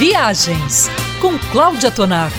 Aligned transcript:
Viagens 0.00 0.88
com 1.20 1.38
Cláudia 1.52 1.90
Tonaco. 1.90 2.32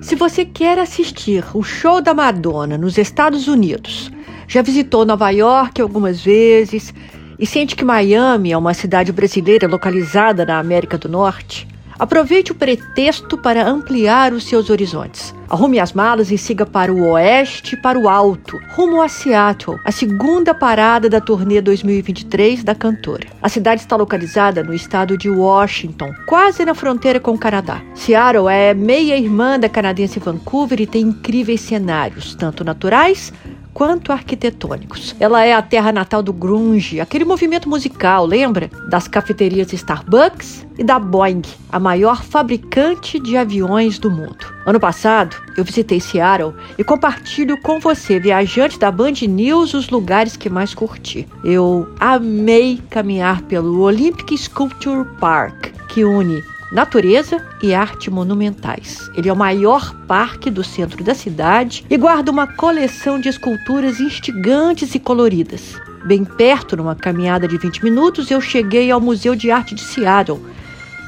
Se 0.00 0.16
você 0.16 0.46
quer 0.46 0.78
assistir 0.78 1.44
o 1.52 1.62
show 1.62 2.00
da 2.00 2.14
Madonna 2.14 2.78
nos 2.78 2.96
Estados 2.96 3.46
Unidos, 3.46 4.10
já 4.48 4.62
visitou 4.62 5.04
Nova 5.04 5.28
York 5.28 5.82
algumas 5.82 6.22
vezes 6.24 6.94
e 7.38 7.46
sente 7.46 7.76
que 7.76 7.84
Miami 7.84 8.52
é 8.52 8.56
uma 8.56 8.72
cidade 8.72 9.12
brasileira 9.12 9.68
localizada 9.68 10.46
na 10.46 10.58
América 10.58 10.96
do 10.96 11.10
Norte, 11.10 11.68
Aproveite 12.02 12.50
o 12.50 12.54
pretexto 12.56 13.38
para 13.38 13.64
ampliar 13.64 14.32
os 14.32 14.42
seus 14.42 14.70
horizontes. 14.70 15.32
Arrume 15.52 15.78
as 15.78 15.92
malas 15.92 16.30
e 16.30 16.38
siga 16.38 16.64
para 16.64 16.90
o 16.90 17.10
oeste 17.10 17.76
para 17.76 17.98
o 17.98 18.08
alto, 18.08 18.58
rumo 18.70 19.02
a 19.02 19.08
Seattle, 19.08 19.78
a 19.84 19.92
segunda 19.92 20.54
parada 20.54 21.10
da 21.10 21.20
turnê 21.20 21.60
2023 21.60 22.64
da 22.64 22.74
cantora. 22.74 23.26
A 23.42 23.50
cidade 23.50 23.82
está 23.82 23.94
localizada 23.94 24.64
no 24.64 24.72
estado 24.72 25.14
de 25.18 25.28
Washington, 25.28 26.10
quase 26.26 26.64
na 26.64 26.74
fronteira 26.74 27.20
com 27.20 27.32
o 27.32 27.38
Canadá. 27.38 27.82
Seattle 27.94 28.48
é 28.48 28.72
meia-irmã 28.72 29.60
da 29.60 29.68
canadense 29.68 30.18
Vancouver 30.18 30.80
e 30.80 30.86
tem 30.86 31.02
incríveis 31.02 31.60
cenários, 31.60 32.34
tanto 32.34 32.64
naturais 32.64 33.30
quanto 33.72 34.12
arquitetônicos. 34.12 35.14
Ela 35.18 35.44
é 35.44 35.52
a 35.52 35.62
terra 35.62 35.92
natal 35.92 36.22
do 36.22 36.32
grunge, 36.32 37.00
aquele 37.00 37.24
movimento 37.24 37.68
musical, 37.68 38.26
lembra? 38.26 38.70
Das 38.88 39.08
cafeterias 39.08 39.72
Starbucks 39.72 40.66
e 40.78 40.84
da 40.84 40.98
Boeing, 40.98 41.42
a 41.70 41.78
maior 41.78 42.22
fabricante 42.22 43.18
de 43.18 43.36
aviões 43.36 43.98
do 43.98 44.10
mundo. 44.10 44.52
Ano 44.66 44.78
passado, 44.78 45.36
eu 45.56 45.64
visitei 45.64 46.00
Seattle 46.00 46.54
e 46.78 46.84
compartilho 46.84 47.60
com 47.60 47.80
você, 47.80 48.18
viajante 48.18 48.78
da 48.78 48.90
Band 48.90 49.14
News, 49.28 49.74
os 49.74 49.88
lugares 49.90 50.36
que 50.36 50.48
mais 50.48 50.74
curti. 50.74 51.26
Eu 51.44 51.88
amei 51.98 52.80
caminhar 52.90 53.42
pelo 53.42 53.80
Olympic 53.80 54.36
Sculpture 54.36 55.04
Park, 55.18 55.72
que 55.88 56.04
une 56.04 56.42
natureza 56.72 57.44
e 57.62 57.74
arte 57.74 58.10
monumentais. 58.10 59.10
Ele 59.14 59.28
é 59.28 59.32
o 59.32 59.36
maior 59.36 59.94
parque 60.06 60.50
do 60.50 60.64
centro 60.64 61.04
da 61.04 61.14
cidade 61.14 61.84
e 61.88 61.96
guarda 61.96 62.30
uma 62.30 62.46
coleção 62.46 63.20
de 63.20 63.28
esculturas 63.28 64.00
instigantes 64.00 64.94
e 64.94 64.98
coloridas. 64.98 65.76
Bem 66.04 66.24
perto, 66.24 66.76
numa 66.76 66.96
caminhada 66.96 67.46
de 67.46 67.58
20 67.58 67.84
minutos, 67.84 68.30
eu 68.30 68.40
cheguei 68.40 68.90
ao 68.90 69.00
Museu 69.00 69.36
de 69.36 69.50
Arte 69.50 69.74
de 69.74 69.82
Seattle, 69.82 70.40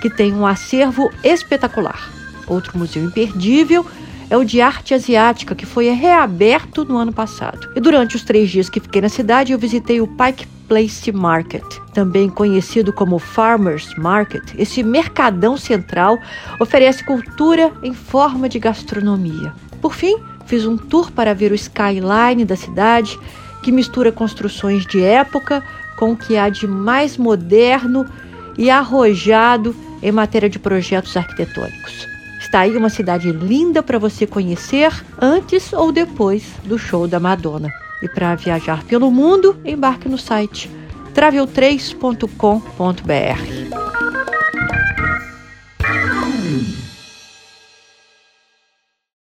que 0.00 0.10
tem 0.10 0.34
um 0.34 0.46
acervo 0.46 1.10
espetacular. 1.24 2.10
Outro 2.46 2.78
museu 2.78 3.02
imperdível 3.02 3.86
é 4.28 4.36
o 4.36 4.44
de 4.44 4.60
arte 4.60 4.94
asiática, 4.94 5.54
que 5.54 5.66
foi 5.66 5.90
reaberto 5.90 6.84
no 6.84 6.96
ano 6.96 7.12
passado. 7.12 7.70
E 7.74 7.80
durante 7.80 8.16
os 8.16 8.22
três 8.22 8.50
dias 8.50 8.68
que 8.68 8.80
fiquei 8.80 9.00
na 9.00 9.08
cidade, 9.08 9.52
eu 9.52 9.58
visitei 9.58 10.00
o 10.00 10.06
Pike 10.06 10.46
Place 10.68 11.12
Market, 11.12 11.64
também 11.92 12.28
conhecido 12.28 12.92
como 12.92 13.18
Farmers 13.18 13.94
Market. 13.96 14.54
Esse 14.56 14.82
mercadão 14.82 15.56
central 15.56 16.18
oferece 16.58 17.04
cultura 17.04 17.72
em 17.82 17.92
forma 17.92 18.48
de 18.48 18.58
gastronomia. 18.58 19.52
Por 19.80 19.94
fim, 19.94 20.16
fiz 20.46 20.66
um 20.66 20.76
tour 20.76 21.10
para 21.12 21.34
ver 21.34 21.52
o 21.52 21.54
skyline 21.54 22.44
da 22.44 22.56
cidade, 22.56 23.18
que 23.62 23.72
mistura 23.72 24.10
construções 24.10 24.86
de 24.86 25.02
época 25.02 25.62
com 25.96 26.12
o 26.12 26.16
que 26.16 26.36
há 26.36 26.48
de 26.48 26.66
mais 26.66 27.16
moderno 27.16 28.06
e 28.56 28.70
arrojado 28.70 29.74
em 30.02 30.12
matéria 30.12 30.48
de 30.48 30.58
projetos 30.58 31.16
arquitetônicos. 31.16 32.13
Está 32.54 32.62
aí 32.62 32.76
uma 32.76 32.88
cidade 32.88 33.32
linda 33.32 33.82
para 33.82 33.98
você 33.98 34.28
conhecer 34.28 34.92
antes 35.20 35.72
ou 35.72 35.90
depois 35.90 36.52
do 36.62 36.78
show 36.78 37.08
da 37.08 37.18
Madonna. 37.18 37.68
E 38.00 38.08
para 38.08 38.36
viajar 38.36 38.84
pelo 38.84 39.10
mundo, 39.10 39.56
embarque 39.64 40.08
no 40.08 40.16
site 40.16 40.70
travel3.com.br. 41.12 44.03